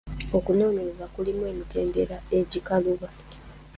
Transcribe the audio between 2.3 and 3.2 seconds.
egikaluba.